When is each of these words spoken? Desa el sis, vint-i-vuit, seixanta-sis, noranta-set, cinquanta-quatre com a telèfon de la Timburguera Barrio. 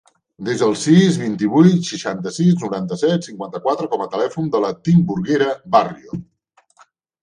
Desa 0.45 0.63
el 0.69 0.71
sis, 0.83 1.19
vint-i-vuit, 1.23 1.91
seixanta-sis, 1.91 2.57
noranta-set, 2.65 3.29
cinquanta-quatre 3.31 3.93
com 3.95 4.07
a 4.07 4.11
telèfon 4.17 4.51
de 4.57 4.67
la 4.67 4.77
Timburguera 4.91 5.57
Barrio. 5.81 6.25